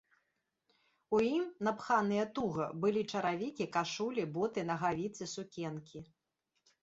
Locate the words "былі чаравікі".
2.85-3.67